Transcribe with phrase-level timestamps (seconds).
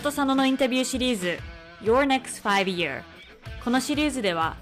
[0.00, 1.38] と佐野のインタビューシリーズ
[1.82, 3.02] Your Next 5 Year
[3.62, 4.56] このシリーズでは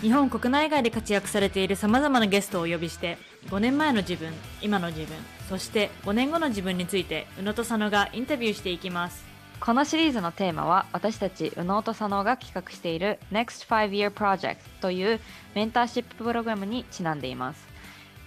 [0.00, 3.16] 日本国内外で活躍されている様々なゲストをお呼びして
[3.46, 5.16] 5年前の自分、今の自分、
[5.48, 9.24] そして5年後の自分について宇野と佐野がインタビューしていきます。
[9.60, 15.20] このシリーズのテーマは私たち宇野と佐野が企画している Next 5 Year Project という
[15.54, 17.69] メンターシッププログラムにちなんでいます。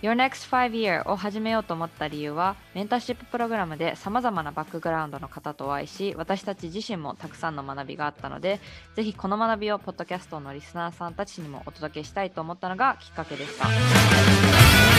[0.04, 8.60] Your Next 5 Year を始めようと思った理由はメンターシッププログラムで様々なバックグラウンドの方とお会いし私たち自身もたくさんの学びがあったので
[8.98, 14.93] ぜひこの学びをポッドキャストのリスナーさんたちにもお届けしたいと思ったのがきっかけでした。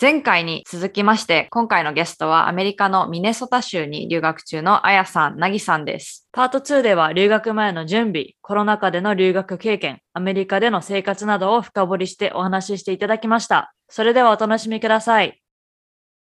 [0.00, 6.28] 前回に続きまして、今回のゲストはアメリカのミネソタ州に留学中のあやさん、なぎさんです。
[6.30, 13.74] パート2では留学前の準備、コロナ禍での留学経験、アメリカでの生活などを深掘りしてお話ししていただきました。
[13.88, 15.42] それではお楽しみください。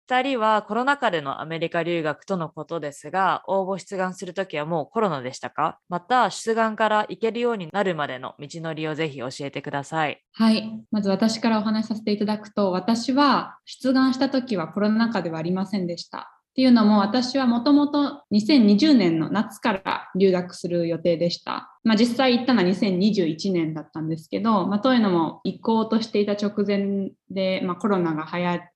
[0.09, 5.79] 二人はコロナ禍でのアメリカ留学とのことですが、応募出願するときはもうコロナでしたか？
[5.89, 10.23] また、出願から行けるようになるまでの道のりをぜひ教えてください。
[10.31, 10.81] はい。
[10.91, 16.19] まず私からお話しさせていただくと、私は出願した時はコロナ禍ではありませんでした。
[16.19, 21.77] っていうのも、私はもともと2020年の夏から留学する予定でした。
[21.83, 28.71] まあ、実際行ったのは2021年だったんですけど、まあ、というのも行こうとしていた直前で、まあ、コロナが流行って、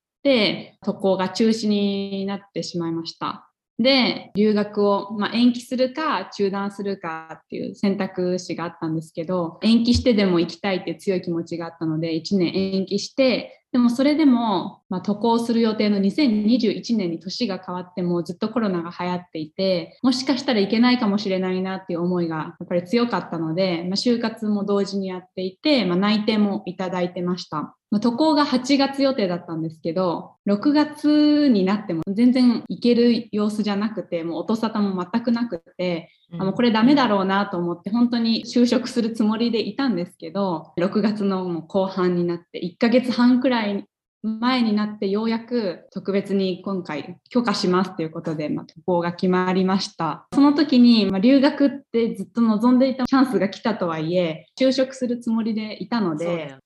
[0.84, 3.48] 渡航が中止になってしまいました。
[3.78, 27.74] で、留学を、まあ、延期するか中断するかっていう選択肢があったんですけど、延期してでも行きたいっていう強い気持ちがあったので、1年延期して、でもそれでも、まあ、渡航する予定の2021年に年が変わってもずっとコロナが流行っていて、もしかしたらいけないかもしれないなっていう思いがやっぱり強かったので、まあ、就活も同時にやっていて、まあ、内定もいただいてました。
[27.92, 43.84] まあ、渡航が8月予定だったんですけど、6月になっても全然行ける様子じゃなくて、もう音沙汰も全くなくて、あもうこれダメだろうなと思って本当に就職するつもりでいたんですけど6月のもう後半になって1ヶ月半くらい
[44.22, 50.26] 前になってようやく特別に今回許可しますということで、まあ、渡航が決まりました。
[50.32, 56.56] その時に、まあ、留学ってずっと望んでいたチャンスが来たとはいえ就職するつもりでいたので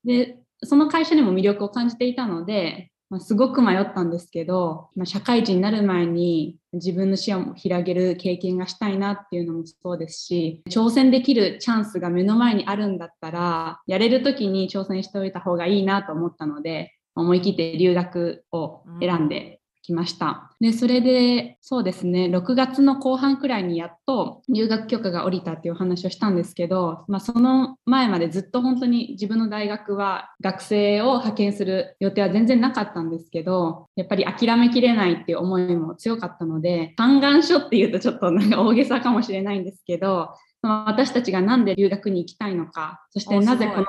[0.62, 19.56] その会社にも魅力を感じていたのでまあ、すごく迷ったんですけど、まあ、社会人になる前に自分の視野も広げる経験がしたいなっていうのもそうですし、挑戦できるチャンスが目の前にあるんだったら、やれる時に挑戦しておいた方がいいなと思ったので、思い切って留学を選んで
[19.86, 20.50] きました。
[20.60, 40.30] で、それで、そうですね、6月の後半くらいにやっと留学許可が下りたっていうお話をしたんですけど、まあ、その前までずっと本当に自分の大学は学生を派遣する予定は全然なかったんですけど、やっぱり諦めきれないっていう思いも強かったので、嘆願書っていうとちょっとなんか大げさかもしれないんですけど、
[40.62, 43.86] 私たちがなんで留学に行きたいのか、そしてなぜこの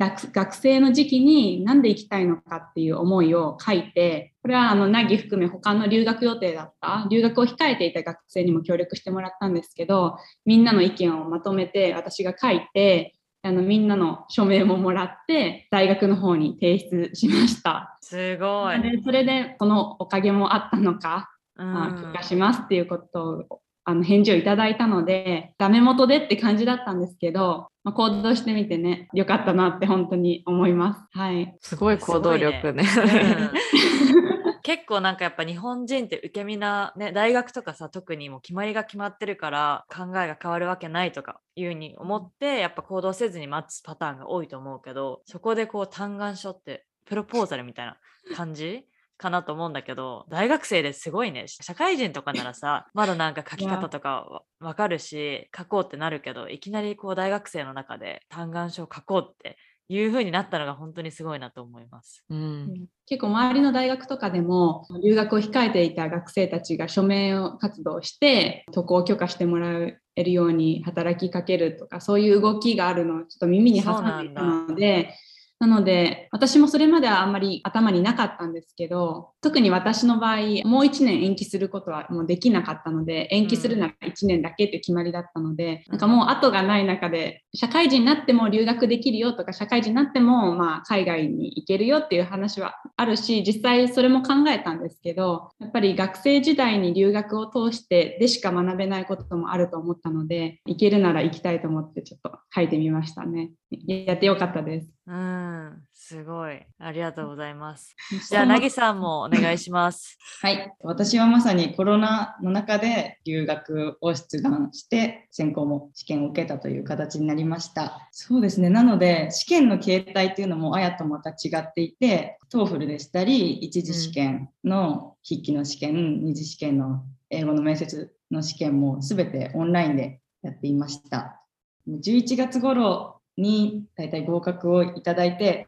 [0.00, 10.16] 学学生の時期になんで行きたいのかっていう思いを書いて、これはあの、ナギ含め他の留学予定だった、留学を控えていた学生にも協力してもらったんですけど、
[10.46, 17.98] みんなの意見をまとめて私が書いて、あのみんなの署名ももらって大学の方に提出しました。
[18.00, 18.82] すごい。
[18.82, 31.18] でそれでそのおかげもあったのか、うん許可しますっていうことをあの返事をいただいたので、ダメ元でって感じだったんですけど、まあ、行動してみてね、よかったなって本当に思います。
[31.18, 31.56] はい。
[31.60, 32.84] すごい行動力ね。
[32.84, 47.96] うん結構なんかやっぱ日本人って受け身な、ね、大学とかさ特にもう決まりが決まってるから考えが変わるわけないとかいうふうに思ってやっぱ行動せずに待つパターンが多いと思うけどそこでこう嘆願書ってプロポーザルみたいな
[48.36, 48.84] 感じ
[49.20, 62.24] かなと思うんだけど大学生ですごいね社会人とかならさ まだなんか書き方とかわわかるし書こうってなるけどいきなりこう大学生の中で嘆願書を書こうっていう風になったのが本当にすごいなと思います。
[62.30, 62.86] うん。
[63.06, 69.80] 結構周りの大学とかでも留学を控えていた学生たちが署名を活動して渡航を許可してもら
[70.14, 75.16] えるように働きかけるとかそういう動きがあるのをちょっと耳に挟んでいたので
[75.60, 103.50] なので私もそれまではあんまり頭になかったんですけど特に私の場合もう1年延期することはもうできなかったので延期するなら1年だけって決まりだったので、なんかもう後がない中で社会人になっても留学できるよとか社会人になってもまあ海外に行けるよっていう話はあるし実際それも考えたんですけどやっぱり学生時代に留学を通してでしか学べないこともあると思ったので行けるなら行きたいと思ってちょっと書いてみましたね。
[103.70, 106.60] やってよかったですうん、すごい。
[106.78, 107.96] ありがとうございます。
[108.28, 110.18] じゃあ、なぎさんもお願いします。
[110.42, 110.72] はい。
[110.82, 118.08] 私はまさにコロナの中で留学を出願して、選考も試験を受けたという形になりました。
[118.12, 118.70] そうですね。
[118.70, 131.40] なので、試験の形態っていうのもあやとまた違っていて、 TOEFL でしたり、一次試験の筆記の試験、二次試験の英語の面接の試験も全てオンラインでやっていました。
[131.88, 135.66] 11月頃に大体合格をいただいて、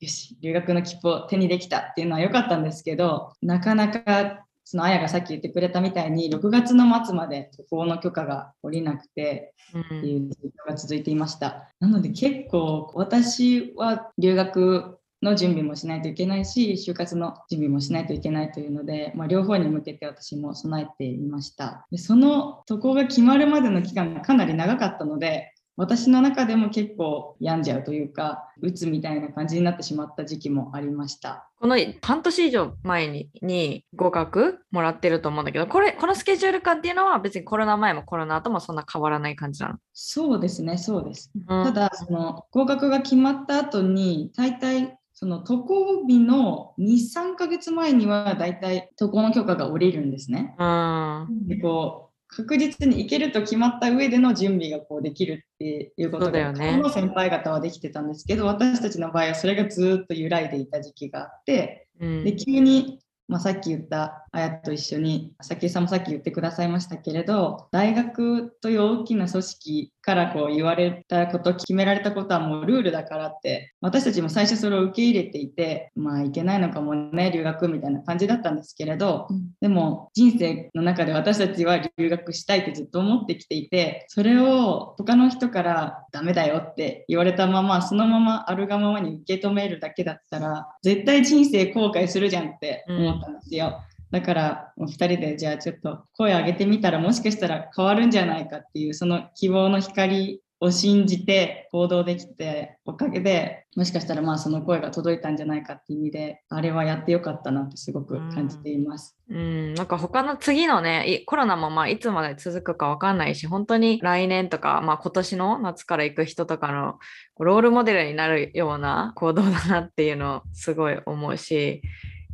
[0.00, 11.72] よし、留学の切符を手にできたっていうのは良かったんですけど、なかなか、そのあやがさっき言ってくれたみたいに、6月の末まで渡航の許可が下りなくて、っていう状況が続いていました。
[11.80, 21.86] なので結構私は留学の準備もしないといけないし、就活の準備もしないといけないというので、まあ、両方に向けて私も備えていました。
[21.90, 31.48] でその渡航が決まるまでの期間がかなり長かったので、私の中でも結構病んじゃうというか、うつみたいな感じになってしまった時期もありました。
[31.60, 41.30] この半年以上前にに合格もらってると思うんだけど、これ、このスケジュール感っていうのは別にコロナ前もコロナ後もそんな変わらない感じなそうですね、そうです。
[41.46, 41.64] の。
[41.64, 50.56] ただ、その合格が決まった後に、大体、その渡航日の2、3ヶ月前には、大体渡航の許可が下りるんですね。
[50.58, 51.46] うん。
[51.46, 56.76] でこう確実に行けると決まった上での準備がこうできるっていうことが、そうだよね。
[56.76, 62.24] の先輩方はできてたんですけど、私たちの場合はそれがずっと揺らいでいた時期があって、うん。
[62.24, 93.82] で急に、まあ、さっき言ったあやと一緒にさきさんもさっき言ってくださいましたけれど大学という大きな組織からこう言われたこと決められたことはもうルールだからって私たちも最初それを受け入れていてまあいけないのかもね留学みたいな感じだったんですけれど、うんでも人生の中で私たちは留学したいってずっと思ってきていてそれを他の人からダメだよって言われたままそのままあるがままに受け止めるだけだったら絶対人生後悔するじゃんって思ったんですよ。
[94.10, 109.16] だから2人でじゃあちょっと声上げてみたらもしかしたら変わるんじゃないかっていうその希望の光を信じて行動できておかげでもしかしたらまあその声が届いたんじゃないかっていう意味であれはやってよかったなってすごく感じています。
[109.30, 116.98] うん、なんか他の次のね、コロナもまあいつまで続くかわかんないし、本当に来年とか、まあ今年の夏から行く人とかの
[117.38, 121.82] ロールモデルになるような行動だなっていうのをすごい思うし、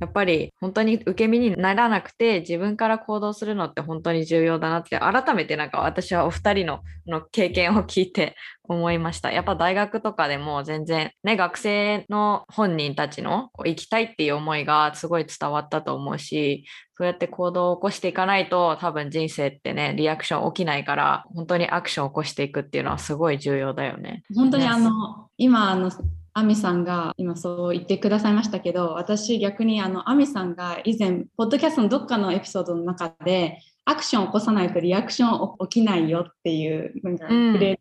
[0.00, 8.37] やっぱり本当に受け身にならなくて自分から行動するのって本当に重要だなって改めてなんか私はお二人のの経験を聞いて
[8.67, 9.31] 思いました。
[9.31, 16.64] やっぱ大学とかでも全然ね、学生の本人たちの行きたいっていう思いがすごい伝わったと思うし、
[16.97, 24.23] そうやって行動を起こしていかないと多分人生ってね、リアクション起きないから、本当にアクションを起こしていくっていうのはすごい重要だよね。
[24.35, 25.90] 本当にあの今あの
[26.35, 37.53] アミさんが今そう言ってくださいましたけど私逆にあのアミさんが以前ポッドキャストのどっかのエピソードの中でアクションを起こさないとリアクション起きないよっていうなんかうん。
[37.53, 37.81] フレーズ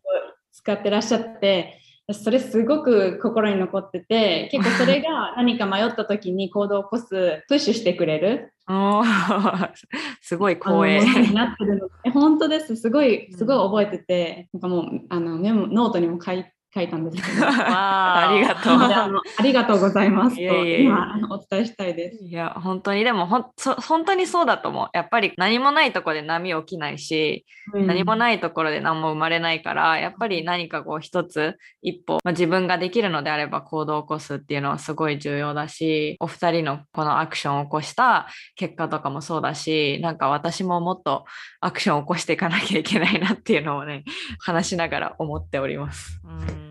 [0.52, 1.80] 使ってらっしゃって、
[2.12, 8.52] それすごく心に残ってて結構それが何か迷った時に 行動を起こすプッシュしてくれる。
[10.20, 11.00] すごい光栄。
[11.00, 11.88] になってるの。
[12.04, 12.76] え本当です。
[12.76, 22.24] すごいすごい覚えてて、なんかもうあのメモノートにも書い書いたんですけど ありがとうありがとうございますと今お伝えしたいです。
[22.24, 24.88] いや、本当に、でもほんそ、本当にそうだと思う。
[24.92, 28.18] やっぱり何もないところで波起きないし、何もい。
[28.18, 41.24] ないところで何も生まれないから、やっぱり何かこう一つ一歩、まあ、自分ができるのであれば行動を起こすっていうのはすごい重要だし、お二人のこのアクションを起こした結果とかもそうだし、なんか私ももっと
[41.60, 44.04] アクションを起こしていかなきゃいけないなっていうのをね、
[44.40, 46.20] 話しながら思っております。
[46.24, 46.63] うん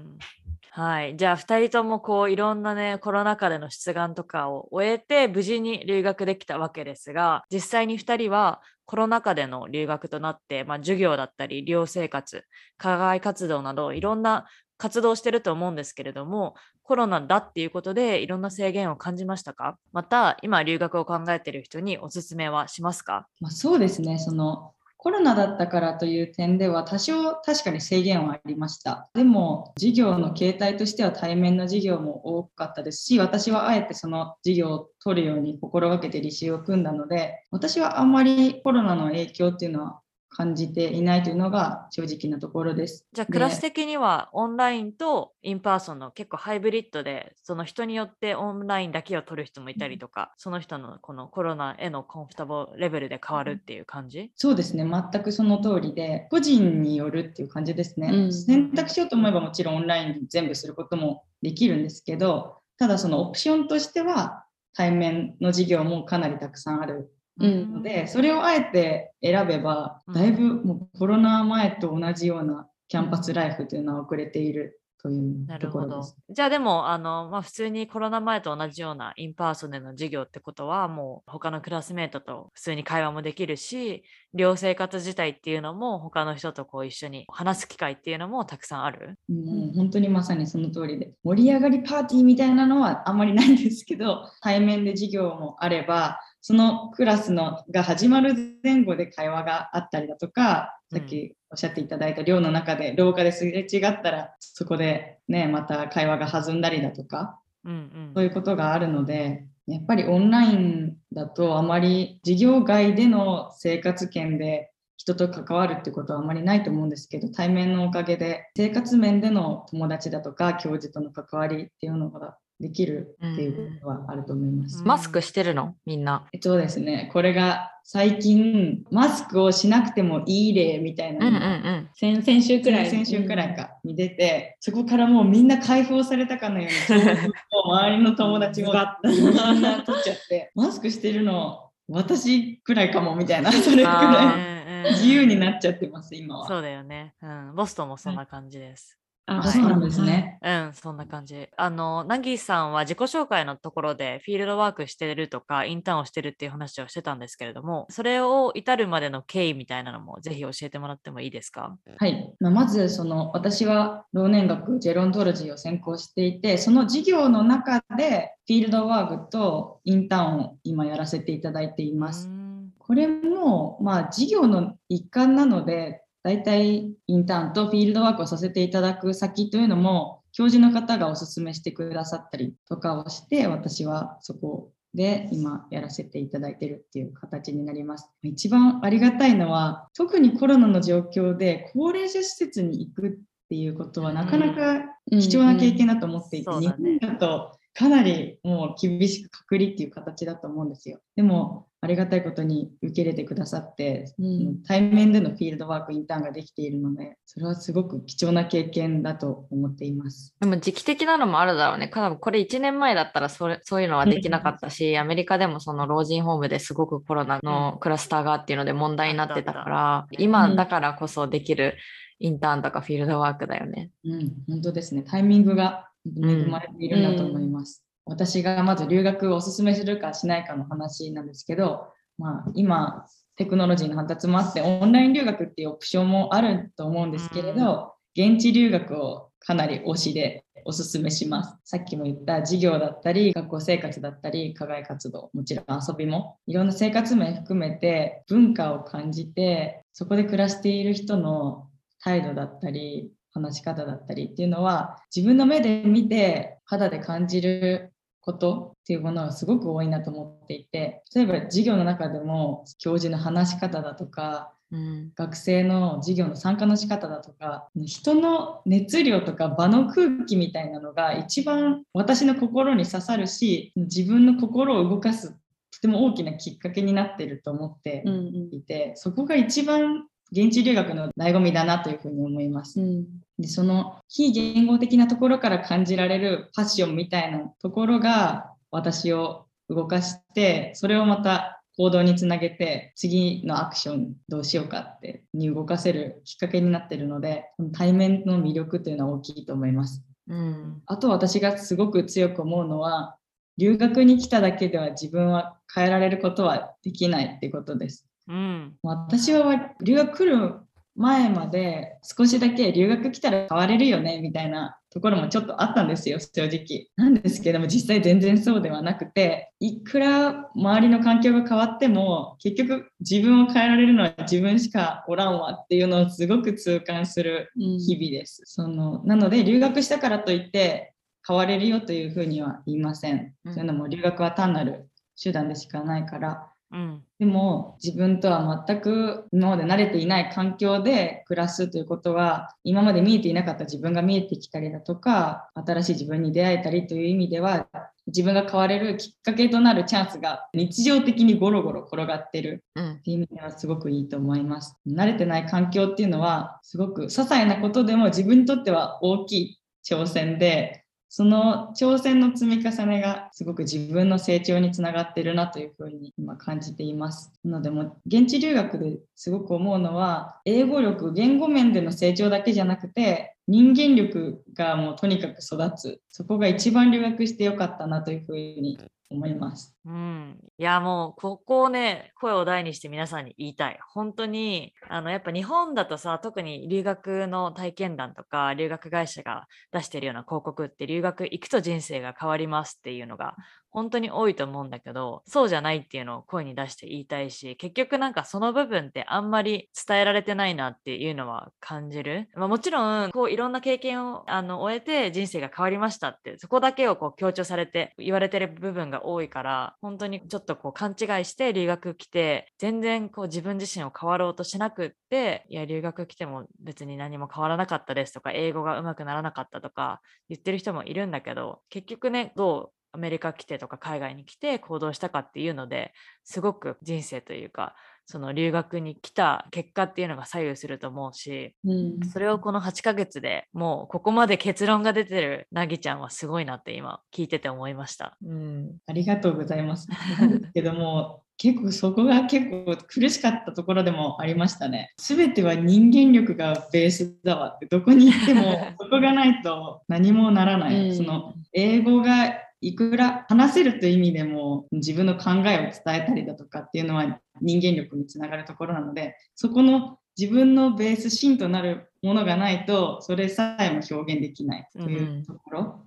[0.75, 1.17] はい。
[1.17, 12.45] じゃあ、2人ともこういろんなね、コロナ禍での出願とかを終えて、無事に留学できたわけですが、実際に2人はコロナ禍での留学となって、まあ、授業だったり、寮生活、
[12.77, 14.47] 課外活動など、いろんな
[14.79, 19.77] 活動してると思うんですけれども、コロナだっていうことでいろんな制限を感じましたか？
[19.91, 23.27] また、今留学を考えている人におすすめはしますか？
[23.39, 24.17] まあ、そうですね。
[24.17, 29.09] そのコロナだったからという点では多少確かに制限はありました。
[29.13, 39.99] でも事業の形態としては対面の授業も多かったですし私はあえてその授業を取るように心がけて履修を組んだので私はあんまりコロナの影響っていうのは
[40.35, 43.05] 感じていないというのが正直なところです。
[43.13, 54.31] じゃあ、でクラス的にはオンラインと in person の結構ハイブリッドで、その人によってオンラインだけを取る人もいたりとか、その人のこのコロナへの comfortable レベルで変わるっていう感じ？
[54.35, 58.09] そうですね、全くその通りで、個人によるっていう感じですね。
[58.11, 76.17] うん選択しようと思えばもちろんオンラインで全部することもできるんですけど、ただそのオプションとしては対面の授業もかなりたくさんあるうんので、それをあえて選べば、うんだいぶもうコロナ前と同じようなキャンパスライフというのは送れているというなるほどところです。。
[76.29, 89.17] じゃあでもあの、まあ、普通にコロナ前と同じような in person での授業ってことはもう他のクラスメートと普通に会話もできるし寮生活自体っていうのも他の人とこう一緒に話す機会っていうのもたくさんある？
[89.27, 124.79] もう本当にまさにその通りで盛り上がりパーティーみたいなのはあんまりないんですけど対面で授業もあればそのクラスのが始まる前後で会話があったりだとかさっきおっしゃっていただいた寮の中で廊下ですれ違ったらそこでねまた会話が弾んだりだとかうんそういうことがあるのでやっぱりオンラインだとあまり授業外での生活圏で人と関わるってことはあまりないと思うんですけど対面のおかげで生活面での友達だとか教授との関わりっていうのができるっていうことはあると思います。
[124.79, 125.75] うんマスクしてるの？
[125.85, 126.27] みんな。
[126.33, 131.47] えっとですね、これが最近マスクをしなくてもいい例みたいなのが
[131.79, 131.89] ん。
[131.95, 132.89] 先先週くらい。
[132.89, 137.01] 先週くらいかに出て、そこからもうみんな解放されたかのように、
[137.65, 146.47] 周りの友達もみんな取っちゃって、マスクしてるの私くらいかもみたいな、それくうんらうんい自由になっちゃってます、今は。
[146.47, 147.13] そうだよね。
[147.21, 147.55] うん。
[147.55, 148.97] ボストンもそんな感じです。
[149.25, 150.37] ああそうなんですね。
[150.43, 151.47] うん、そんな感じ。
[151.55, 161.77] あの、ナギさんは自己紹介のところでフィールドワークしてるとか、インターンをしてるっていう話をしてたんですけれども、それを至るまでの経緯みたいなのもぜひ教えてもらってもいいですか？
[161.97, 172.27] はい、まあまずその私は老年学ジェロントロジーを専攻していてその授業の中でフィールドワークとインターンを今やらせていただいています。
[172.27, 172.43] うん
[172.85, 188.09] これもまあ授業の一環なので大体インターンとフィールドワークをさせていただく先というのも教授の方がお勧めしてくださったりとかをして私はそこで今やらせていただいてるっていう形になります。
[188.21, 193.11] 一番ありがたいのは特にコロナの状況で高齢者施設に行くっ
[193.49, 200.99] ていうことはなかなか貴重な経験だと思っていて、日うんうんね本だとかなりもう厳しく隔離っていう形だと思うんですよ。
[201.15, 210.35] でもありがたいことに受け入れてくださって、うん対面でのフィールドワークインターンができているので、それはすごく貴重な経験だと思っています。
[210.39, 211.89] でも時期的なのもあるだろうね。
[211.89, 221.75] 多分これ1年前だったらそれそういうのはできなかったし、アメリカでもその老人ホームですごくコロナのクラスターがっていうので問題になってたから、今だからこそできる
[222.19, 223.89] インターンとかフィールドワークだよね。
[224.05, 225.03] うん、本当ですね。
[225.03, 227.83] タイミングが恵まれているんだと思います。
[228.05, 233.05] 私がまず留学をお勧めするかしないかの話なんですけど、まあ、今、
[233.35, 241.55] テクノロジーの発達もあって、オンライン留学っていうオプションもあると思うんですけれど、現地留学をかなり推しでお勧めします。
[241.63, 251.67] さっきも言った授業だったり、学校生活だったり、課外活動、もちろん遊びも、いろんな生活面含めて文化を感じて、そこで暮らしている人の
[251.99, 265.11] 態度だったり、話し方だったりっていうのは、自分の目で見て肌で感じることっていうものはすごく多いなと思っていて、例えば授業の中でも教授の話し方だとか、うん。
[265.15, 278.21] 学生の授業の参加の仕方だとか人の熱量とか場の空気みたいなのが一番私の心に刺さるし自分の心を動かすとても大きなきっかけになっていると思ってうんう
[278.51, 282.81] んいて、そこが一番現地留学の醍醐味だなというふうに思います。
[282.81, 283.05] うん
[283.39, 300.03] でその非言語的なところから感じられるパッションみたいなところが私を動かしてそれをまた行動につなげて次のアクションどうしようかってに動かせるきっかけになっているので対面の魅力というのは大きいと思います。
[300.27, 300.81] うん。
[300.85, 303.17] あと私がすごく強く思うのは
[303.57, 308.05] 留学に来ただけでは自分は変えられることはできないってことです。
[308.27, 308.75] うん。
[308.83, 310.63] 私は留学来る
[310.95, 328.43] 前まで少しだけ留学来たら変われるよねみたいなところもちょっとあったんですよ正直なんですけども実際全然そうではなくていくら周りの環境が変わっても結局自分を変えられるのは自分しかおらんわっていうのをすごく痛感するうん日々です。
[328.45, 330.93] そのなので留学したからといって
[331.27, 333.33] 変われるよというふうには言いません。
[333.45, 334.89] うんというのも留学は単なる
[335.21, 337.03] 手段でしかないからうん。
[337.19, 347.67] でも自分とは全く今まで慣れていない環境で暮らすということは今まで見えていなかった自分が見えてきたりだとか新しい自分に出会えたりという意味では
[348.07, 352.93] 自分が変われるきっかけとなるチャンスが日常的にゴロゴロ転がってるうん。
[352.95, 354.75] っていう意味ではすごくいいと思います。
[354.87, 360.82] 慣れてない環境っていうのはすごく些細なことでも自分にとっては大きい挑戦で
[361.15, 367.31] その挑戦の積み重ねがすごく自分の成長につながってるなというふうに今感じています。
[367.45, 378.79] なのでも現地留学ですごく思うのは英語力言語面での成長だけじゃなくて人間力がもうとにかく育つそこが一番留学してよかったなというふうに
[379.13, 379.75] 思います。
[379.85, 393.35] うん、いやもうここをね声を大にして皆さんに言いたい本当にあのやっぱ日本だとさ特に留学の体験談とか留学会社が出してるような広告って留学行くと人生が変わりますっていうのが
[393.73, 438.17] 本当に多いと思うんだけどそうじゃないっていうのを声に出して言いたいし結局なんかその部分ってあんまり伝えられてないなっていうのは感じる、まあ、もちろんこういろんな経験をあの終えて人生が変わりましたってそこだけをこう強調されて言われてる部分が多いから本当にちょっとこう勘違いして留学来て全然こう自分自身を変わろうとしなくっていや留学来ても別に何も変わらなかったですとか英語が上手くならなかったとか言ってる人もいるんだけど結局ねどうアメリカ来てとか海外に来て行動したかっていうのですごく人生というかその留学に来た結果っていうのが左右すると思うし、うん、それをこの8ヶ月でもうここまで結論が出てるなぎちゃんはすごいなって今聞いてて思いました。
[438.25, 439.87] うん、ありがとうございます。
[440.53, 444.93] けども結構そこが結構苦しかったところでもありましたね。
[444.97, 450.89] すべては人間力がベースだわってどこに行ってもそこがないと何もならない。
[450.89, 465.85] うん、その英語がいくら話せるという意味でも自分の考えを伝えたりだとかっていうのは人間力につながるところなのでそこの自分のベース芯となるものがないとそれさえも表現できないというところ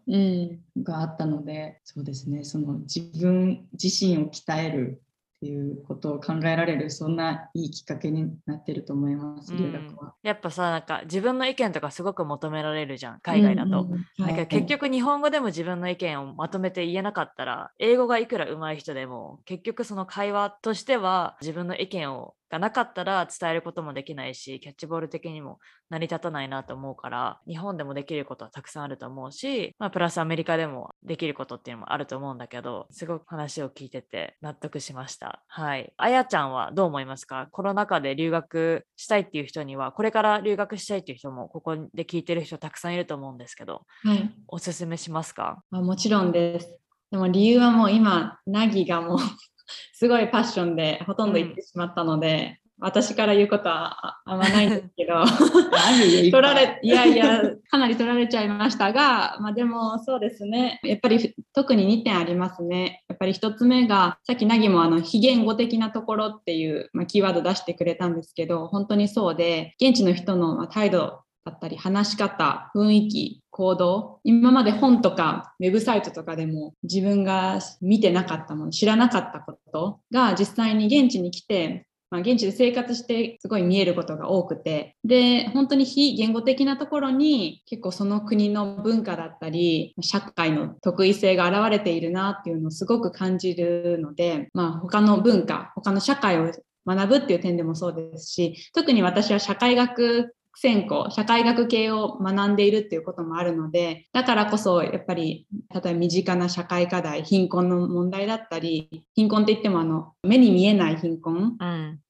[0.82, 2.42] があったので、うん、そうですね。
[2.42, 5.02] その自分自身を鍛える
[5.36, 10.14] っていうことを考えられるそんないいきっかけになってると思います、留学は。
[10.22, 13.86] やっぱさなんか自分の意見とかすごく求められるじゃん海外だと。
[14.18, 25.58] だけど結局日本語でも自分の意見をまとめて言えなかったら英語がいくら上手い人でも結局その会話としては自分の意見をがなかったら伝えることもできないしキャッチボール的にも
[25.90, 35.42] 成り立たないなと思うから日本でもできることはたくさんあると思うし、まあ、プラスアメリカでもできることっていうのもあると思うんだけどすごく話を聞いてて納得しました。
[35.48, 35.92] はい。
[35.96, 37.48] あやちゃんはどう思いますか？
[37.50, 45.62] コロナ禍で留学したいっていう人にはこれから留学したいっていう人もここで聞いてる人たくさんいると思うんですけど、はい、おすすめしますか？
[45.70, 46.78] あもちろんです。
[47.10, 49.18] でも理由はもう今ナギがもう
[49.92, 55.24] すごいパッションでほとんど言ってしまったので、うん、私から言うことはあんまないんですけど。
[55.24, 60.80] 取られいやいや かなり取られちゃいましたが、まあ、でもそうですね。
[60.82, 63.04] やっぱり特に2点ありますね。
[63.08, 96.52] やっぱり1つ目がさっきなぎもあの非言語的なところっていう、まあ、キーワード出してくれたんですけど本当にそうで現地の人の態度だったり話し方雰囲気行動今まで本とかウェブサイトとかでも自分が見てなかったもの知らなかったことが実際に現地に来てまあ、現地で生活してすごい見えることが多くてで本当に非言語的なところに結構その国の文化だったり社会の得意性が現れているなっていうのをすごく感じるので、まあ、他の文化他の社会を
[96.86, 111.58] 学ぶっていう点でもそうですし特に私は社会学専攻、社会学系を学んでいるっていうこともあるので、だからこそやっぱり、例えば身近な社会課題、貧困の問題だったり、貧困って言ってもあの目に見えない貧困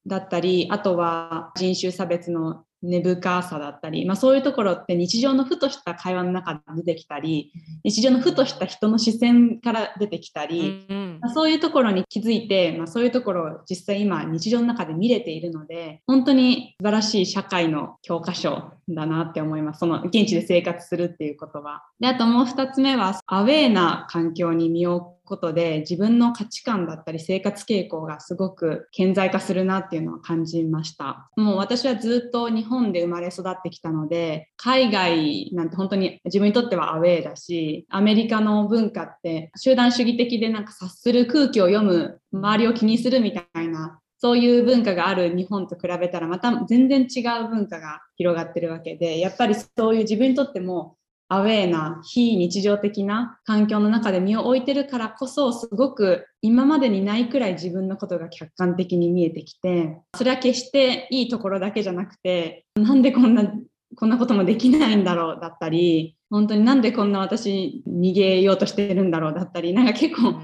[0.07, 7.53] だったり、うん、あとは人種差別の根深さだったり、まあ、そういうところって日常のふとした会話の中で出てきたり
[7.85, 21.83] 日常のふとした人の視線から出てきたり、うんまあ、そういうところに気づいて、まあ、そういうところを実際今日常の中で見れているので本当に素晴らしい社会の教科書だなって思いますその現地で生活するっていうことは。
[21.99, 31.29] であともう2つ目はアウェーな環境に身をことで自分の価値観だったり生活傾向がすごく顕在化するなっていうのは感じました。
[31.37, 50.96] もう私はずっと日本で生まれ育ってきたので海外なんて本当に自分にとってはアウェーだしアメリカの文化って集団主義的でなんか察する空気を読む周りを気にするみたいなそういう文化がある日本と比べたらまた全然違う文化が広がってるわけでやっぱりそういう自分にとっても
[51.29, 63.53] アウェーな非日常的な環境の中で身を置いてるからこそすごく今までにないくらい自分のことが客観的に見えてきてそれは決していいところだけじゃなくてなんでこんな
[63.97, 70.41] こんなこともできないんだろうだったり本当になんでこんな私逃げようとしてるんだろうだったりなんか結構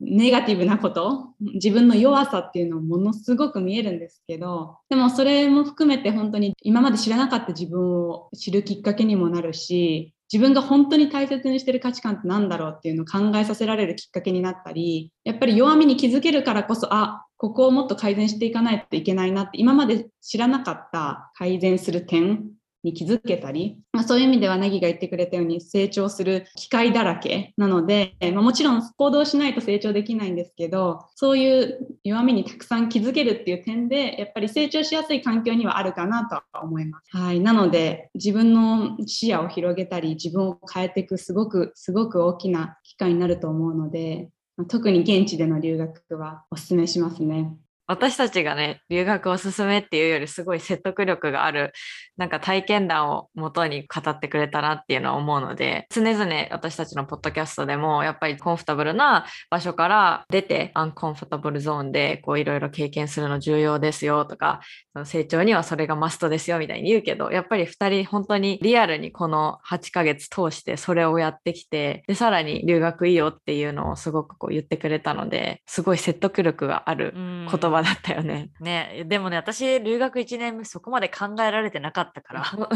[0.00, 22.55] ネガティブなこと自分の弱さっていうのもものすごく見えるんですけどでもそれも含めて本当に今まで知らなかった自分を知るきっかけにもなるし自分が本当に大切にしてる価値観って何だろうっていうのを考えさせられるきっかけになったり、やっぱり弱みに気づけるからこそ、あ、ここをもっと改善していかないといけないなって、今まで知らなかった改善する点
[22.86, 37.16] に気づけたり、まあ、そういう意味ではナギが言ってくれたように成長する機会だらけなので、まあ、もちろん行動しないと成長できないんですけどそういう弱みにたくさん気づけるっていう点でやっぱり成長しやすい環境にはあるかなとは思います。
[37.16, 44.30] はい、なので自分の視野を広げたり自分を変えていくすごくすごく大きな機会になると思うので
[44.68, 47.56] 特に現地での留学はお勧めしますね。
[47.86, 51.72] 私たちがね、留学おすすめっていうよりすごい説得力がある、
[52.16, 64.60] なんか体験談をもとに語ってくれたなっていうのは思うので、常々私たちのポッドキャストでも、やっぱりコンフォタブルな場所から出て、アンコンフォタブルゾーンでこういろいろ経験するの重要ですよとか、
[65.04, 78.50] 成長にはそれがマストですよみたいに言うけど、やっぱり2人本当にリアルにこの8ヶ月通してそれをやってきて、で、さらに留学いいよっていうのをすごくこう言ってくれたので、すごい説得力がある言葉葉だったよね。
[78.60, 82.68] ね、でもね、私、留学1年目、そこまで考えられてなかったから、 本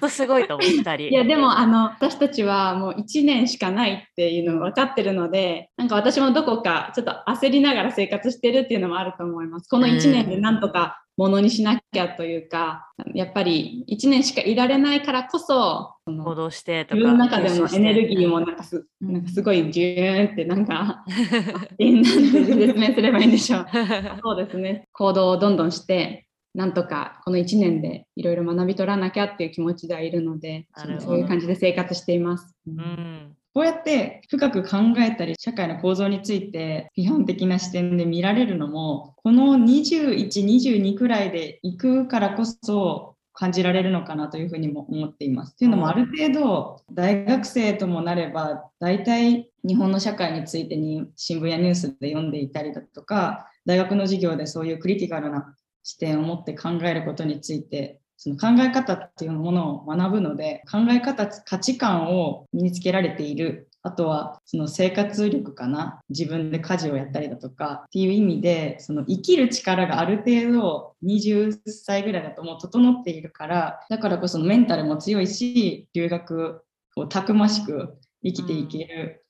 [0.00, 1.08] 当すごいと思ったり。
[1.08, 9.68] いや、でも、あの、私たちはもう1年しかないっていうの分かってるので、なんか私もどこかちょっと焦りながら生活してるっていうのもあると思います。
[9.68, 16.94] この1年でなんとかものにしなきゃというか、やっぱり1年しかいられないからこそ、行動してとか。
[16.94, 23.66] 自分の中でのエネルギーもなんかす,、なんかすごいジューンってなんか、 なんて説明すればいいんでしょう。
[24.22, 24.86] そうですね。
[24.92, 30.68] 行動をどんどんして、なんとかこの1年でいろいろ学び取らなきゃっていう気持ちではいるので、
[31.00, 32.54] そういう感じで生活しています。
[32.68, 45.56] うんこうやって深く考えたり社会の構造について批判的な視点で見られるのもこの2122くらいで行くからこそ感じられるのかなというふうにも思っています。
[45.56, 63.70] というのもある程度大学生ともなれば大体日本の社会についてに新聞やニュースで読んでいたりだとか大学の授業でそういうクリティカルな視点を持って考えることについてその考え方っていうものを学ぶので考え方価値観を身につけられている。
[63.84, 66.00] あとはその生活力かな。
[66.10, 67.84] 自分で家事をやったりだとか。
[67.86, 76.64] っていう意味でその生きる力がある程度20歳ぐらいだともう整っているからだからこそメンタルも強いし留学
[76.96, 79.24] をたくましく生きていける、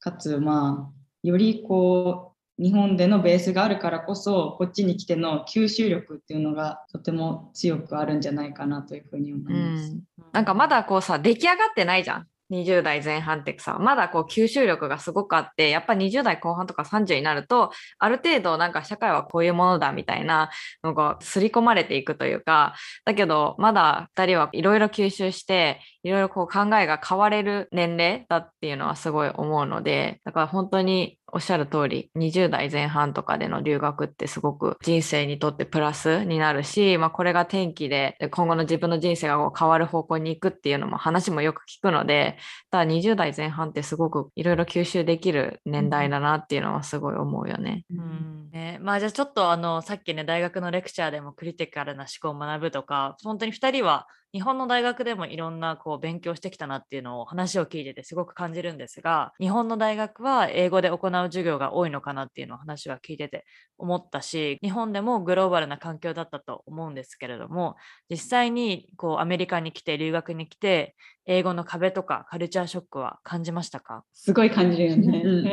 [0.00, 9.92] かつまあよりこう日本でのベースがあるからこそこっちに来ての吸収力っていうのがとても強くあるんじゃないかなというふうに思います。
[9.92, 12.26] うん、なんかまだこうさ出来上がってないじゃん。
[12.50, 20.50] 20代前半ってさ、まだこう吸収力がすごくあって、やっぱ20代後半とか30になると、ある程度なんか社会はこういうものだみたいな
[20.82, 42.36] のが刷り込まれていくというか、だけどまだ2人はいろいろ吸収して、いろいろこう考えが変われる年齢だっていうのはすごい思うので、だから本当におっしゃる通り、20代前半とかでの留学ってすごく人生にとってプラスになるし、まあ、これが転機で今後の自分の人生が変わる方向に行くっていうのも話もよく聞くので、
[42.70, 47.86] ただ20代前半ってすごくいろいろ吸収できる年代だなっていうのはすごい思うよね。
[47.90, 48.50] うん。
[48.52, 48.78] ね。
[48.82, 63.44] まあ、じゃあちょっとあのさっきね大学のレクチャーでもクリティカルな思考を学ぶとか本当に2人は日本の大学でもいろんなこう勉強してきたなっていうのを話を聞いててすごく感じるんですが日本の大学は英語で行う授業が多いのかなっていうのを話は聞いてて
[63.78, 67.76] 思ったし日本でもグローバルな環境だったと思うんですけれども
[68.10, 74.04] 実際にこうアメリカに来て留学に来て英語の壁とかカルチャーショックは感じましたか？
[74.12, 75.22] すごい感じるよね。
[75.24, 75.44] うん、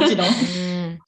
[0.00, 0.26] もちろん。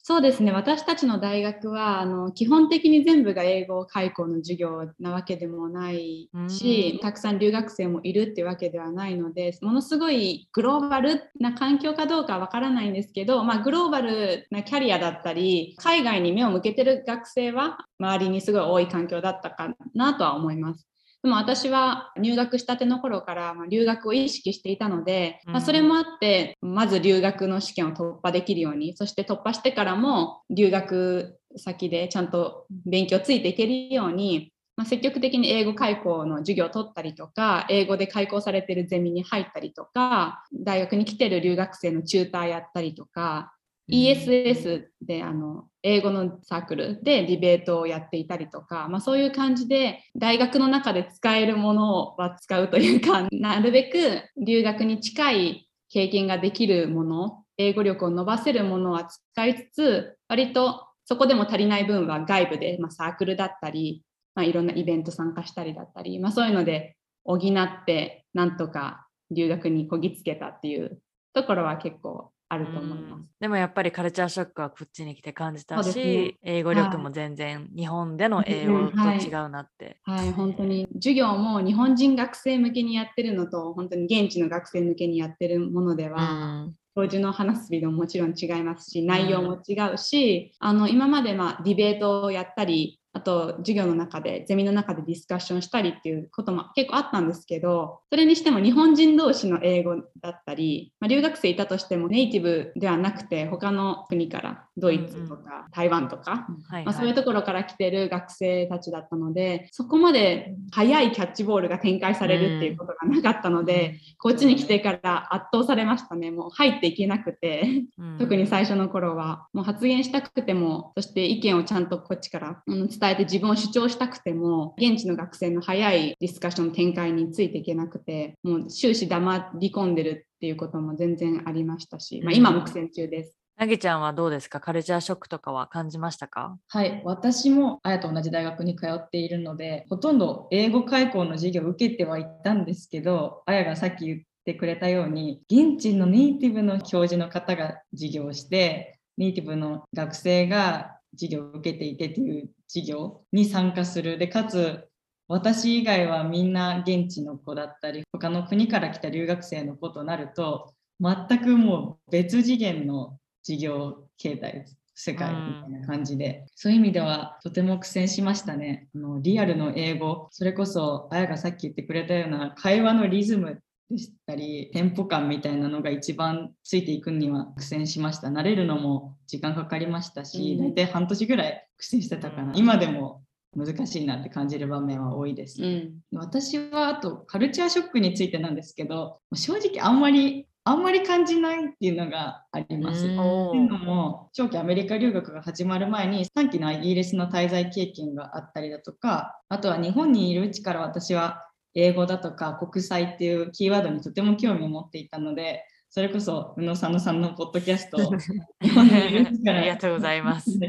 [0.01, 20.87] そうですね私たちの大学はあの基本的に全部が英語開講の授業なわけでもないし、たくさん留学生もいるっていうわけではないのでものすごいグローバルな環境かどうかわからないんですけど、まあ、グローバルなキャリアだったり海外に目を向けてる学生は周りにすごい多い環境だったかなとは思います。
[21.23, 43.53] でも私は入学したての頃から留学を意識していたので、まあ、それもあってまず留学の試験を突破できるようにそして突破してからも留学先でちゃんと勉強ついていけるように、まあ、積極的に英語開講の授業を取ったりとか英語で開講されてるゼミに入ったりとか大学に来てる留学生のチューターやったりとか
[43.89, 53.97] ESS であの英語のサークルでディベートをやっていたりとか、まあ、そういう感じで大学の中で使えるものは使うというか なるべく
[54.43, 64.03] 留学に近い経験ができるもの英語力を伸ばせるものは使いつつ割とそこでも足りない分は外部で、まあ、サークルだったり、
[64.35, 71.01] まあ、いろんなイベント参加したりだったり、まあ、そういうので補ってなんとか留学にこぎつけたっていう
[71.33, 73.23] ところは結構あると思います。
[73.39, 76.37] でもやっぱりカルチャーショックはこっちに来て感じたし、ね。
[76.43, 79.99] 英語力も全然日本での英語と違うなって。
[80.03, 116.31] はい、本当に授業も日本人学生向けにやってるのと本当に現地の学生向けにやってるものでは、教授の話すスピードももちろん違いますし内容も違うし、あの今までまあディベートをやったりあと授業の中でゼミの中でディスカッションしたりっていうことも結構あったんですけどそれにしても日本人同士の英語だったり、まあ、留学生いたとしてもネイティブではなくて他の国からドイツとか台湾とか、はいまあ、そういうところから来てる学生たちだったのでそこまで速いキャッチボールが展開されるっていうことがなかったので、こっちに来てから圧倒されましたね。
[116.31, 117.83] もう入っていけなくて。
[117.97, 118.17] うん。
[118.19, 119.47] 特に最初の頃は。
[119.53, 133.33] もう発言したくてもそして意見をちゃんとこっちからうん伝えて自分を主張したくても現地の学生の早いディスカッション展開についていけなくてもう終始黙り込んでるっていうことも全然ありましたし、まあ、今も苦戦中です。
[133.59, 134.59] なぎちゃんはどうですか？
[134.59, 136.59] カルチャーショックとかは感じましたか？
[136.67, 154.17] はい、私もあやと同じ大学に通っているので、ほとんど英語開講の授業を受けてはいたんですけど、あやがさっき言ってくれたように、現地のネイティブの教授の方が授業をして、ネイティブの学生が授業を受けていてという授業に参加する。
[154.17, 154.87] で、かつ、
[155.27, 164.65] 私以外はみんな現地の子だったり、他の国から来た留学生の子となると、全くもう別次元の授業形態。
[164.99, 168.89] 世界みたいな感じで、そういう意味ではとても苦戦しましたね。
[168.95, 178.27] あのリアルの英語、それこそあやがさっき言ってくれたような会話のリズムでしたり、テンポ感みたいなのが一番ついていくには苦戦しました。
[178.27, 182.51] 慣れるのも時間かかりましたし、うん大体半年ぐらい苦戦してたかな。
[182.51, 183.23] うん今でも
[183.55, 185.63] 難しいなって感じる場面は多いです。
[185.63, 193.05] うん私はあとカルチャーショックについてなんですけど正直あんまりあんまり感じないっていうのがあります。
[193.05, 201.46] うんっていうのも長期アメリカ留学が始まる前に短期のイギリスの滞在経験があったりだとかあとは日本にいるうちから私は
[201.77, 210.51] 英語だとか国際っていうキーワードにとても興味を持っていたのでそれこそ宇野佐野さんのポッドキャスト ありがとうございます。
[210.51, 210.59] い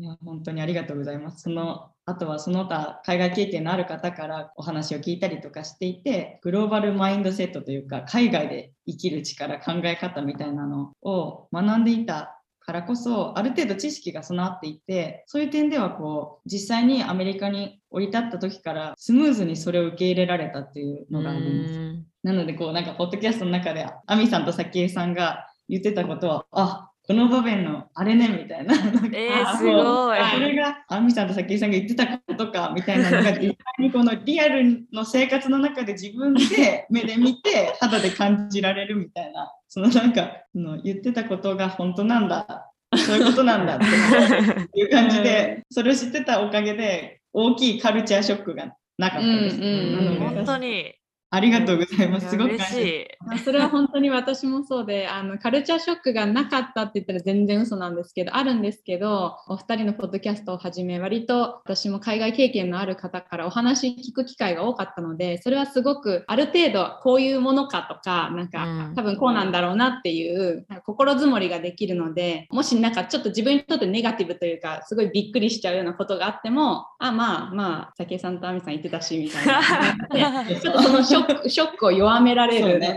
[0.00, 1.42] や本当にありがとうございます。
[1.42, 12.37] そのあとはその他海外経験のある方からお話を聞いたりとかしていてグローバルマインドセットというか海外で生きる力考え方みたいなのを学んでいた
[12.68, 21.72] からこそある程度知識が備わっていてそういう点ではこう実際にアメリカに降り立った時からスムーズにそれを受け入れられたっていうのがあります。
[21.72, 28.74] うんなので、こう、なんか、ポッドキャストの中で、アミさんと早紀江さんが言ってたことは、あこの場面のあれね、みたいな。
[29.14, 49.56] えーあすごいあそれが、アミさんと早紀江さんが言ってたことか、みたいなのが、 実際にこのリアルの生活の中で自分で目で見て、肌で感じられるみたいな、そのなんか、その言ってたことが本当なんだ、そういうことなんだっていう感じで、それを知ってたおかげで、大きいカルチャーショックがなかったです。
[49.58, 50.94] 本当に
[51.30, 52.30] ありがとうございます。
[52.30, 53.06] すごく嬉しい。
[53.26, 80.44] まあそれは本当に私もそうであのカルチャーショックがなかったって言ったら全然嘘なんですけどあるんですけどお二人のポッドキャストをはじめ割と私も海外経験のある方からお話聞く機会が多かったのでそれはすごくある程度こういうものかとかなんか、うん多分こうなんだろうなっていうなんか心づもりができるのでもしなんかちょっと自分にとってネガティブというかすごいびっくりしちゃうようなことがあってもあまあまあ武井さんと亜美さん言ってたしみたいな。
[80.44, 82.96] で ちょっとそのショックショックを弱められるね。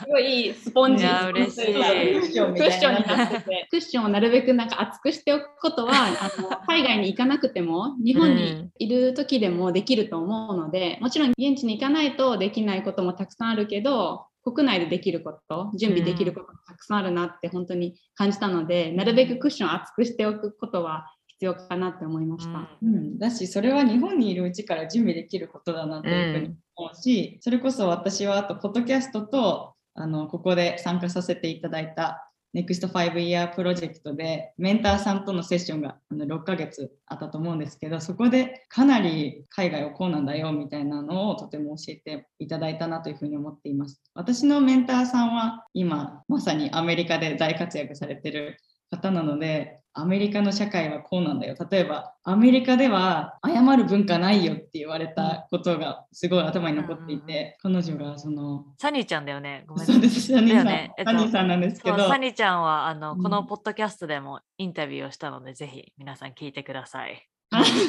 [0.00, 21.06] すごいスポンジクッションになってて、クッションをなるべくなんか厚くしておくことは、あの海外に行かなくても、日本にいる時でもできると思うので、もちろん現地に行かないとできないこともたくさんあるけど、国内でできること、準備できることもたくさんあるなって本当に感じたので、なるべくクッションを厚くしておくことは
[21.38, 22.68] 必要かなって思いました。
[22.82, 44.00] うん、だしそれは日本にいるうちから準備できることだなというふうに思うし、それこそ私はあとポッドキャストとあのここで参加させていただいた NEXT 5 Year プロジェクトでメンターさんとのセッションが6ヶ月あったと思うんですけどそこでかなり海外はこうなんだよみたいなのをとても教えていただいたなというふうに思っています。
[44.14, 48.56] 私のメンターさんは今まさにアメリカで大活躍されてる
[48.90, 51.56] 方なのでアメリカの社会はこうなんだよ。
[51.70, 59.64] 例えばアメリカでは謝る文化ないよって言われたことがすごい頭に残っていて、彼女がそのサニーちゃんだよね。
[59.66, 60.20] ごめんそうです。
[60.32, 60.92] サニーさん、ね。
[60.96, 62.08] えっとサニーさんなんですけど。
[62.08, 63.22] サニーちゃんはあの、うん。
[63.22, 67.28] このポッドキャストでもインタビューをしたので、ぜひ皆さん聞いてください。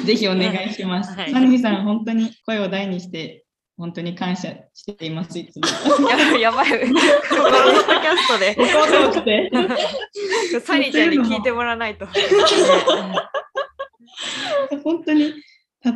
[0.04, 1.14] ぜひお願いします。
[1.16, 1.32] はい。
[1.32, 3.44] サニーさん、本当に声を大にして
[3.80, 5.66] 本当に感謝しています、いつも。
[6.10, 6.18] や
[6.52, 6.68] やばい。
[6.68, 8.38] このポッドキャスト
[9.24, 10.60] で。
[10.60, 12.06] サニーちゃんに聞いてもらわないと。
[14.84, 15.32] 本当に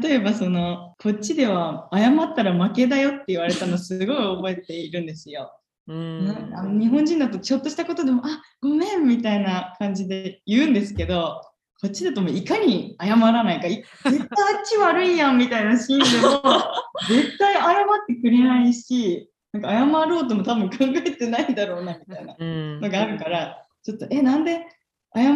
[0.03, 5.53] 例えばそのこっちでは謝ったら負けだよって言われたのすごい覚えているんですよ。
[5.87, 11.43] うん日本人だとちょっとしたことでも「あごめん」みたいな感じで言うんですけど
[11.85, 13.67] こっちだともういかに謝らないか。
[13.67, 16.43] い絶対あっち悪いやんみたいなシーンでも
[17.07, 22.81] 絶対謝ってくれないしなんか謝ろうとも多分考えてないんだろうなみたいなうん。
[22.81, 24.67] のがあるからちょっとえなんで
[25.15, 25.35] 謝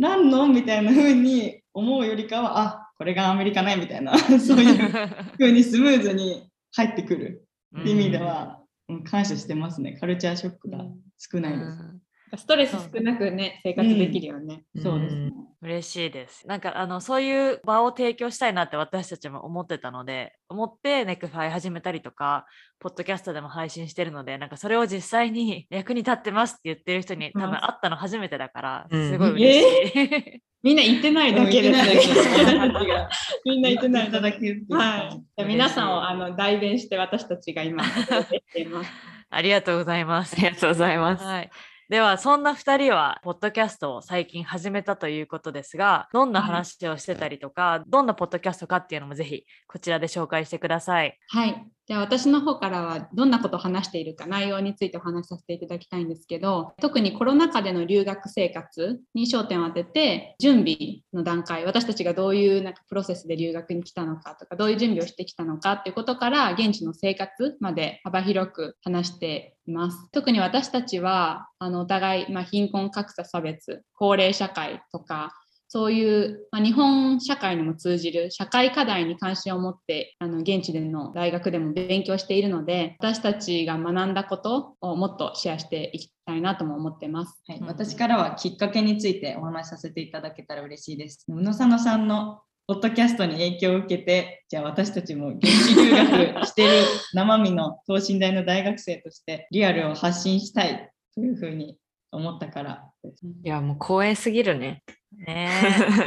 [0.00, 7.46] らんのみたいな風に思うよりかはあこれがアメリカねみたいな そういう風にスムーズに入ってくる
[7.78, 9.04] っていう意味では、うん。
[9.04, 9.92] 感謝してますね。
[10.00, 10.78] カルチャーショックが
[11.18, 12.05] 少ないです。
[12.36, 14.64] ストレス少なくね、生活できるよね。
[14.82, 15.32] そうですね。
[15.62, 16.46] 嬉しいです。
[16.46, 22.46] なんかあのそういう場を提供したいなって私たちも思ってたので、思ってネクファイ始めたりとか、
[22.80, 30.04] ポッドキャストでも配信してるので、なんかそれを実際に 役に立ってますって言ってる人に多分会ったの初めてだから、うんすごい嬉し
[30.36, 30.42] い。
[30.62, 33.08] みんな言ってないだけですうん言ってないだけね。
[33.44, 34.40] みんな言ってないだけはい。
[34.40, 38.90] じゃあ皆さんをはあの代弁して私たちが今、しています。
[39.30, 40.40] ありがとうございますあ。
[40.40, 41.24] りがとうございます。
[41.24, 41.50] はい。
[41.88, 51.16] ではそんな2人はポッドキャストを最近始めたということですがどんな話をしてたりとか、どんなポッドキャストかっていうのもぜひこちらで紹介してください。
[51.28, 51.75] はい。
[51.86, 70.08] じゃあ私の方からはどんなことを話しているか内容についてお話しさせていただきたいんですけど特にコロナ禍での留学生活に焦点を当てて準備の段階私たちがどういうなんかプロセスで留学に来たのかとかどういう準備をしてきたのかっていうことから現地の生活まで幅広く話しています。
[70.10, 75.32] 特に私たちはあのお互い、まあ、貧困格差差別高齢社会とか
[75.68, 87.42] そういう、まあ、日本社会にも通じる社会課題に関心を持ってあの現地での大学でも勉強しているので私たちが学んだことをもっとシェアしていきたいなとも思ってます。
[87.48, 91.24] い、私からはきっかけについてお話しさせていただけたら嬉しいです。
[91.28, 101.78] 宇野佐野さんのポッドキャストに影響を受けて、じゃあ私たちも現地留学してる生身の等身大の大学生としてリアルを発信したいというふうに
[102.10, 103.24] 思ったからです。
[103.24, 104.82] いや、もう光栄すぎるね。
[105.12, 105.48] ね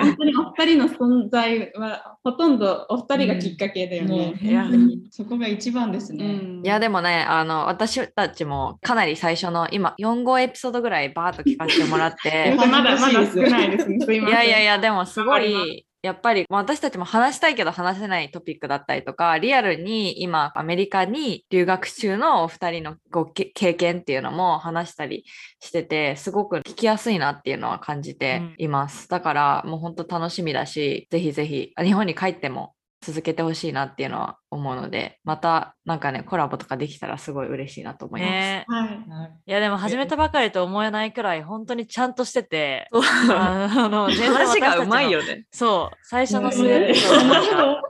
[0.02, 4.40] 本当にお二人の存在はほとんどお二人がきっかけだよもうね。
[4.42, 6.26] いや本当にそこが一番ですうね。
[6.26, 13.98] んいや、でもね、あの、私たちもかなり最初の今、4号エピソードぐらいバーッと聞かせてもらっまて、 だまだまだ少ないですね。
[14.02, 14.38] すいいません。
[14.38, 25.26] やいやいや、でもすごい、やっぱりまあ私たちも話したいけど話せないトピックだったりとか、リアルに今アメリカに留学中のお二人のごけ経験っていうのも話したり
[25.60, 29.10] してて、すごく聞きやすいなっていうのは感じています。
[29.10, 38.32] だからもう本当楽しみだし、ぜひぜひ日本に帰っても続けてほしいなっていうのは思うので、またなんかね、コラボとかできたらすごい嬉しいなと思います。
[38.32, 38.88] ねはい。
[38.88, 45.46] はいいやでも始めたばかりと思えないくらい本当にちゃんとしてて、あ の話がうまいよね。
[45.52, 47.82] そう、最初の数ねエピソードなんか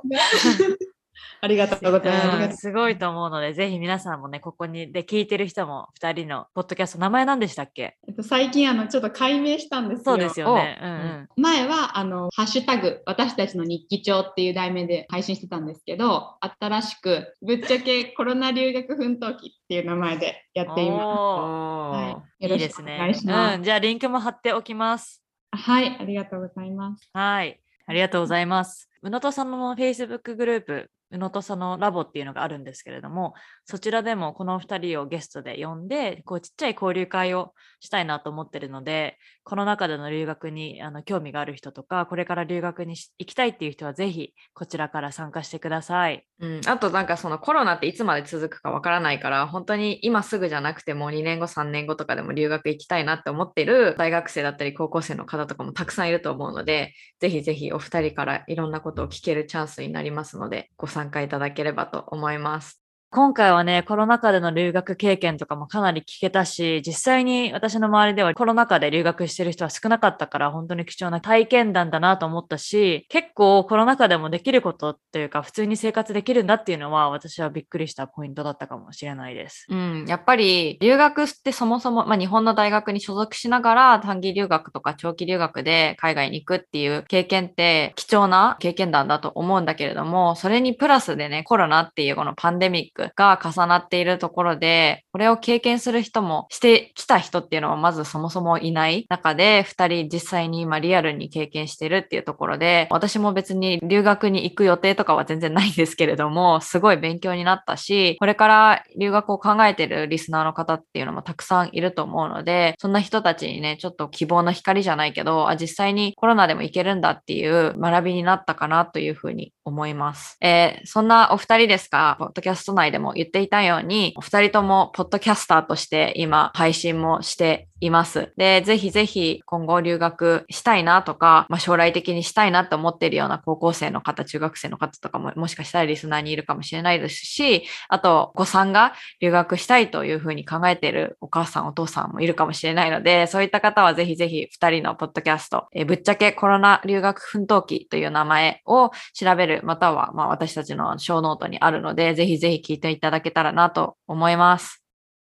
[1.41, 2.57] ありがとうございうんます。
[2.57, 7.97] すごいと思うので、ぜひ皆さんもね、ここにで聞いてる人も2人のポッドキャスト、名前何でしたっけ？
[8.07, 10.03] えっと、最近あのちょっと解明したんですよ。
[10.05, 10.79] そうですよね。
[10.81, 21.01] おうんうん前はあのハッシュタグ私たちの日記帳っていう題名で配信してたんですけど新しくぶっちゃけコロナ留学奮闘記っていう名前でやっています。
[21.01, 23.53] はい、よいろしくおいですね。
[23.55, 25.23] うん、じゃあリンクも貼っておきます。
[25.51, 27.09] はい、ありがとうございます。
[27.13, 27.59] はい。
[27.87, 28.87] ありがとうございます。
[29.01, 33.33] 宇野とさんの Facebook グループ、宇野とさのラボっていうのがあるんですけれども、
[33.65, 39.17] そちらでもこの2人をゲストで呼んで、こうちっちゃい交流会をしたいなと思ってるので、
[39.49, 46.23] この中での留学にあの興味がある人とか、これから留学に行きたいっていう人はぜひこちらから参加してください。
[46.39, 62.88] うん、あとなんかそのコロナっていつまで続くかわからないから本当に今すぐじゃなくても2年後3年後とかでも留学行きたいなって思ってる大学生だったり高校生の方とかもたくさんいると思うのでぜひぜひお二人からいろんなことを聞けるチャンスになりますのでご参加いただければと思います。
[63.11, 79.65] 今回はね、コロナ禍での留学経験とかもかなり聞けたし、実際に私の周りではコロナ禍で留学してる人は少なかったから、本当に貴重な体験談だなと思ったし、結構コロナ禍でもできることっていうか、普通に生活できるんだっていうのは、私はびっくりしたポイントだったかもしれないです。
[79.71, 99.05] うん、やっぱり留学ってそもそも、まあ、日本の大学に所属しながら短期留学とか長期留学で海外に行くっていう経験って貴重な経験談だと思うんだけれどもそれにプラスでねコロナっていうこのパンデミックが重なっているところで、これを経験する人もしてきた人っていうのはまずそもそもいない。
[99.09, 120.37] 中で、2人実際に今リアルに経験してるっていうところで、私も別に留学に行く予定とかは全然ないんですけれども、すごい勉強になったし、これから留学を考えてるリスナーの方っていうのもたくさんいると思うので、そんな人たちにね、ちょっと希望の光じゃないけど、あ、実際にコロナでも行けるんだっていう学びになったかなというふうに思います。
[120.41, 128.33] えー、そんなお二人ですが、ポッドキャスト内でも言っていたように、お二人ともポッドキャスターとして今配信もしています。
[128.37, 154.88] で、ぜひぜひ今後留学したいなとか、まあ、将来的にしたいなと思っているような高校生の方、中学生の方とかももしかしたらリスナーにいるかもしれないですし、あと、お子さんが留学したいというふうに考えているお母さん、お父さんもいるかもしれないので、そういった方はぜひぜひ2人のポッドキャスト、えぶっちゃけコロナ留学奮闘記という名前を調べる、またはま私たちのショーノートにあるので、ぜひぜひ聞いていただけたらなと思います。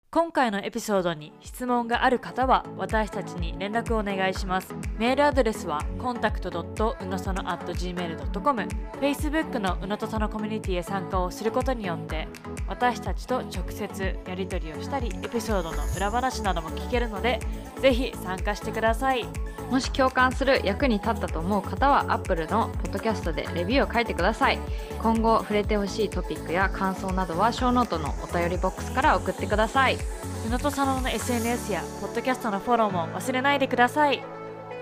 [0.10, 4.74] 今回のエピソードに質問がある方は私たちに連絡をお願いします。
[4.98, 8.68] メールアドレスは contact.unosono.gmail.com
[9.02, 12.30] Facebook のうのとそのコミュニティへ参加をすることによって
[12.70, 17.42] 私たちと直接やり取りをしたりエピソードの裏話なども聞けるので
[17.82, 19.26] ぜひ参加してください。
[19.70, 24.60] もし共感する役に立ったと思う方は Apple のポッドキャストでレビューを書いてください。
[25.02, 29.97] 今後触れてほしいトピックや感想などはショーノートのお便りボックスから送ってください。
[30.46, 34.24] 宇野と佐野の SNS やポッドキャストのフォローも忘れないでください。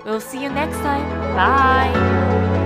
[0.06, 1.04] We'll see you next time.
[1.36, 2.65] Bye!